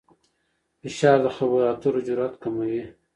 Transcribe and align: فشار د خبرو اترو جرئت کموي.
فشار 0.81 1.17
د 1.23 1.27
خبرو 1.35 1.69
اترو 1.71 2.05
جرئت 2.07 2.33
کموي. 2.43 2.83